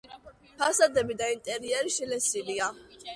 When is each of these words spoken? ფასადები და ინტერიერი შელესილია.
ფასადები 0.61 1.17
და 1.19 1.27
ინტერიერი 1.33 1.93
შელესილია. 1.97 2.71